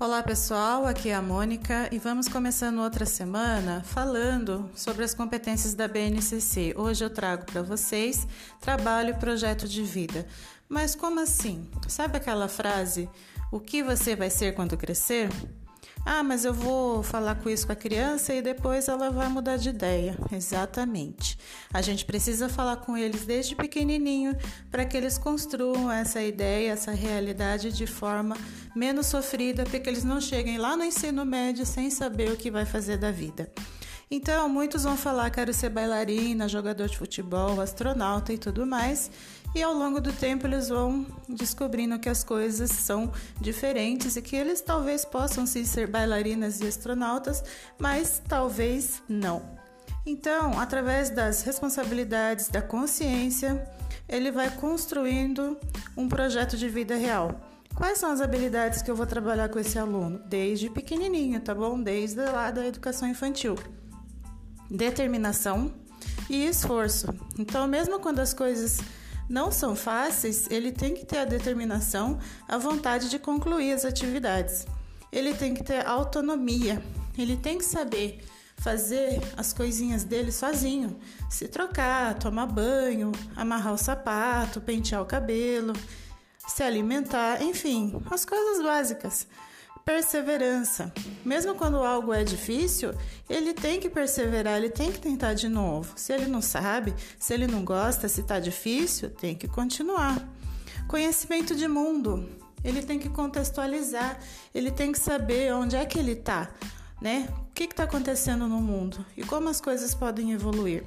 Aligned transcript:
Olá 0.00 0.22
pessoal, 0.22 0.86
aqui 0.86 1.08
é 1.08 1.14
a 1.14 1.20
Mônica 1.20 1.88
e 1.90 1.98
vamos 1.98 2.28
começando 2.28 2.78
outra 2.78 3.04
semana 3.04 3.82
falando 3.82 4.70
sobre 4.72 5.02
as 5.02 5.12
competências 5.12 5.74
da 5.74 5.88
BNCC. 5.88 6.72
Hoje 6.76 7.04
eu 7.04 7.10
trago 7.10 7.44
para 7.44 7.62
vocês 7.62 8.24
trabalho 8.60 9.10
e 9.10 9.18
projeto 9.18 9.66
de 9.66 9.82
vida. 9.82 10.24
Mas 10.68 10.94
como 10.94 11.18
assim? 11.18 11.68
Sabe 11.88 12.16
aquela 12.16 12.46
frase: 12.46 13.10
o 13.50 13.58
que 13.58 13.82
você 13.82 14.14
vai 14.14 14.30
ser 14.30 14.54
quando 14.54 14.76
crescer? 14.76 15.30
Ah, 16.10 16.22
mas 16.22 16.46
eu 16.46 16.54
vou 16.54 17.02
falar 17.02 17.34
com 17.34 17.50
isso 17.50 17.66
com 17.66 17.72
a 17.74 17.76
criança 17.76 18.32
e 18.32 18.40
depois 18.40 18.88
ela 18.88 19.10
vai 19.10 19.28
mudar 19.28 19.58
de 19.58 19.68
ideia. 19.68 20.16
Exatamente. 20.32 21.38
A 21.70 21.82
gente 21.82 22.06
precisa 22.06 22.48
falar 22.48 22.76
com 22.76 22.96
eles 22.96 23.26
desde 23.26 23.54
pequenininho 23.54 24.34
para 24.70 24.86
que 24.86 24.96
eles 24.96 25.18
construam 25.18 25.92
essa 25.92 26.22
ideia, 26.22 26.72
essa 26.72 26.92
realidade 26.92 27.70
de 27.70 27.86
forma 27.86 28.38
menos 28.74 29.04
sofrida, 29.04 29.64
para 29.64 29.78
que 29.78 29.86
eles 29.86 30.02
não 30.02 30.18
cheguem 30.18 30.56
lá 30.56 30.78
no 30.78 30.84
ensino 30.84 31.26
médio 31.26 31.66
sem 31.66 31.90
saber 31.90 32.32
o 32.32 32.38
que 32.38 32.50
vai 32.50 32.64
fazer 32.64 32.96
da 32.96 33.10
vida. 33.10 33.52
Então, 34.10 34.48
muitos 34.48 34.84
vão 34.84 34.96
falar: 34.96 35.30
quero 35.30 35.52
ser 35.52 35.68
bailarina, 35.68 36.48
jogador 36.48 36.88
de 36.88 36.96
futebol, 36.96 37.60
astronauta 37.60 38.32
e 38.32 38.38
tudo 38.38 38.66
mais. 38.66 39.10
E 39.54 39.62
ao 39.62 39.72
longo 39.72 40.00
do 40.00 40.12
tempo 40.12 40.46
eles 40.46 40.68
vão 40.68 41.06
descobrindo 41.28 41.98
que 41.98 42.08
as 42.08 42.22
coisas 42.22 42.70
são 42.70 43.10
diferentes 43.40 44.16
e 44.16 44.22
que 44.22 44.36
eles 44.36 44.60
talvez 44.60 45.04
possam 45.04 45.46
sim 45.46 45.64
ser 45.64 45.86
bailarinas 45.86 46.60
e 46.60 46.66
astronautas, 46.66 47.42
mas 47.78 48.22
talvez 48.28 49.02
não. 49.08 49.42
Então, 50.04 50.58
através 50.58 51.10
das 51.10 51.42
responsabilidades, 51.42 52.48
da 52.48 52.62
consciência, 52.62 53.66
ele 54.08 54.30
vai 54.30 54.50
construindo 54.50 55.58
um 55.96 56.08
projeto 56.08 56.56
de 56.56 56.68
vida 56.68 56.94
real. 56.94 57.40
Quais 57.74 57.98
são 57.98 58.10
as 58.10 58.20
habilidades 58.20 58.82
que 58.82 58.90
eu 58.90 58.96
vou 58.96 59.06
trabalhar 59.06 59.48
com 59.48 59.58
esse 59.58 59.78
aluno? 59.78 60.18
Desde 60.26 60.70
pequenininho, 60.70 61.40
tá 61.40 61.54
bom? 61.54 61.80
Desde 61.80 62.20
lá 62.20 62.50
da 62.50 62.66
educação 62.66 63.08
infantil 63.08 63.54
determinação 64.70 65.72
e 66.28 66.46
esforço. 66.46 67.08
Então, 67.38 67.66
mesmo 67.66 67.98
quando 68.00 68.20
as 68.20 68.34
coisas 68.34 68.80
não 69.28 69.50
são 69.52 69.76
fáceis, 69.76 70.46
ele 70.50 70.72
tem 70.72 70.94
que 70.94 71.04
ter 71.04 71.18
a 71.18 71.24
determinação, 71.24 72.18
a 72.46 72.56
vontade 72.56 73.10
de 73.10 73.18
concluir 73.18 73.72
as 73.72 73.84
atividades. 73.84 74.66
Ele 75.12 75.34
tem 75.34 75.54
que 75.54 75.62
ter 75.62 75.86
autonomia, 75.86 76.82
ele 77.16 77.36
tem 77.36 77.58
que 77.58 77.64
saber 77.64 78.20
fazer 78.56 79.20
as 79.36 79.52
coisinhas 79.52 80.02
dele 80.02 80.32
sozinho, 80.32 80.98
se 81.30 81.46
trocar, 81.46 82.18
tomar 82.18 82.46
banho, 82.46 83.12
amarrar 83.36 83.72
o 83.72 83.78
sapato, 83.78 84.60
pentear 84.60 85.00
o 85.00 85.06
cabelo, 85.06 85.72
se 86.46 86.62
alimentar, 86.62 87.40
enfim, 87.42 88.02
as 88.10 88.24
coisas 88.24 88.62
básicas 88.62 89.26
perseverança. 89.88 90.92
Mesmo 91.24 91.54
quando 91.54 91.78
algo 91.78 92.12
é 92.12 92.22
difícil, 92.22 92.92
ele 93.26 93.54
tem 93.54 93.80
que 93.80 93.88
perseverar, 93.88 94.58
ele 94.58 94.68
tem 94.68 94.92
que 94.92 94.98
tentar 94.98 95.32
de 95.32 95.48
novo. 95.48 95.94
Se 95.96 96.12
ele 96.12 96.26
não 96.26 96.42
sabe, 96.42 96.94
se 97.18 97.32
ele 97.32 97.46
não 97.46 97.64
gosta, 97.64 98.06
se 98.06 98.20
está 98.20 98.38
difícil, 98.38 99.08
tem 99.08 99.34
que 99.34 99.48
continuar. 99.48 100.22
Conhecimento 100.86 101.56
de 101.56 101.66
mundo. 101.66 102.28
Ele 102.62 102.82
tem 102.82 102.98
que 102.98 103.08
contextualizar, 103.08 104.20
ele 104.54 104.70
tem 104.70 104.92
que 104.92 104.98
saber 104.98 105.54
onde 105.54 105.74
é 105.74 105.86
que 105.86 105.98
ele 105.98 106.12
está, 106.12 106.50
né? 107.00 107.26
O 107.48 107.54
que 107.54 107.64
está 107.64 107.84
acontecendo 107.84 108.46
no 108.46 108.60
mundo 108.60 109.06
e 109.16 109.24
como 109.24 109.48
as 109.48 109.58
coisas 109.58 109.94
podem 109.94 110.32
evoluir. 110.32 110.84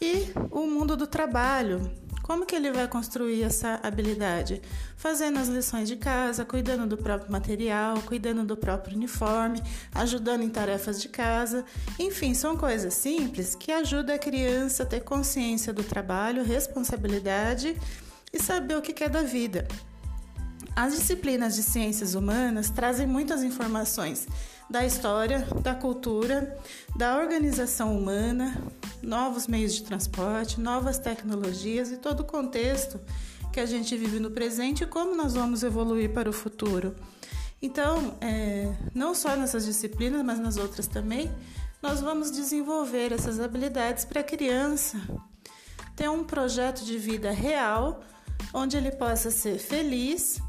E 0.00 0.32
o 0.50 0.66
mundo 0.66 0.96
do 0.96 1.06
trabalho. 1.06 1.90
Como 2.22 2.44
que 2.44 2.54
ele 2.54 2.70
vai 2.70 2.86
construir 2.86 3.42
essa 3.42 3.80
habilidade? 3.82 4.60
Fazendo 4.98 5.38
as 5.38 5.48
lições 5.48 5.88
de 5.88 5.96
casa, 5.96 6.44
cuidando 6.44 6.86
do 6.86 6.96
próprio 6.98 7.32
material, 7.32 8.02
cuidando 8.02 8.44
do 8.44 8.54
próprio 8.54 8.94
uniforme, 8.94 9.62
ajudando 9.94 10.42
em 10.42 10.50
tarefas 10.50 11.00
de 11.00 11.08
casa. 11.08 11.64
Enfim, 11.98 12.34
são 12.34 12.54
coisas 12.54 12.92
simples 12.92 13.54
que 13.54 13.72
ajudam 13.72 14.14
a 14.14 14.18
criança 14.18 14.82
a 14.82 14.86
ter 14.86 15.00
consciência 15.00 15.72
do 15.72 15.82
trabalho, 15.82 16.44
responsabilidade 16.44 17.74
e 18.30 18.38
saber 18.38 18.76
o 18.76 18.82
que 18.82 18.92
quer 18.92 19.08
da 19.08 19.22
vida. 19.22 19.66
As 20.76 20.94
disciplinas 20.94 21.56
de 21.56 21.62
ciências 21.62 22.14
humanas 22.14 22.70
trazem 22.70 23.06
muitas 23.06 23.42
informações 23.42 24.28
da 24.70 24.84
história, 24.84 25.48
da 25.62 25.74
cultura, 25.74 26.56
da 26.94 27.16
organização 27.18 27.96
humana, 27.96 28.54
novos 29.08 29.46
meios 29.46 29.74
de 29.74 29.82
transporte, 29.82 30.60
novas 30.60 30.98
tecnologias 30.98 31.90
e 31.90 31.96
todo 31.96 32.20
o 32.20 32.24
contexto 32.24 33.00
que 33.52 33.58
a 33.58 33.66
gente 33.66 33.96
vive 33.96 34.20
no 34.20 34.30
presente 34.30 34.84
e 34.84 34.86
como 34.86 35.16
nós 35.16 35.32
vamos 35.32 35.62
evoluir 35.62 36.12
para 36.12 36.28
o 36.28 36.32
futuro. 36.32 36.94
Então, 37.60 38.16
é, 38.20 38.72
não 38.94 39.14
só 39.14 39.34
nessas 39.34 39.64
disciplinas, 39.64 40.22
mas 40.22 40.38
nas 40.38 40.58
outras 40.58 40.86
também, 40.86 41.30
nós 41.82 42.00
vamos 42.00 42.30
desenvolver 42.30 43.10
essas 43.10 43.40
habilidades 43.40 44.04
para 44.04 44.20
a 44.20 44.24
criança 44.24 45.00
ter 45.96 46.08
um 46.08 46.22
projeto 46.22 46.84
de 46.84 46.98
vida 46.98 47.30
real, 47.32 48.00
onde 48.52 48.76
ele 48.76 48.92
possa 48.92 49.30
ser 49.30 49.58
feliz 49.58 50.40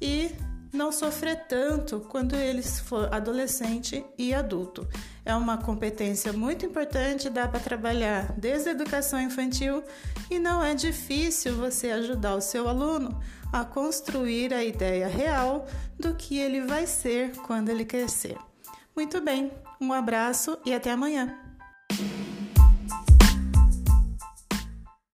e 0.00 0.30
não 0.72 0.92
sofrer 0.92 1.46
tanto 1.48 2.00
quando 2.08 2.34
ele 2.36 2.62
for 2.62 3.12
adolescente 3.12 4.04
e 4.16 4.32
adulto. 4.32 4.88
É 5.24 5.34
uma 5.34 5.58
competência 5.58 6.32
muito 6.32 6.64
importante, 6.64 7.28
dá 7.28 7.46
para 7.48 7.60
trabalhar 7.60 8.32
desde 8.32 8.68
a 8.68 8.72
educação 8.72 9.20
infantil 9.20 9.82
e 10.30 10.38
não 10.38 10.62
é 10.62 10.74
difícil 10.74 11.56
você 11.56 11.90
ajudar 11.90 12.34
o 12.34 12.40
seu 12.40 12.68
aluno 12.68 13.20
a 13.52 13.64
construir 13.64 14.54
a 14.54 14.64
ideia 14.64 15.08
real 15.08 15.66
do 15.98 16.14
que 16.14 16.38
ele 16.38 16.60
vai 16.62 16.86
ser 16.86 17.32
quando 17.38 17.68
ele 17.68 17.84
crescer. 17.84 18.36
Muito 18.94 19.20
bem, 19.20 19.50
um 19.80 19.92
abraço 19.92 20.58
e 20.64 20.72
até 20.72 20.90
amanhã! 20.90 21.49